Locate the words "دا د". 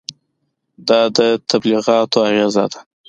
0.87-1.17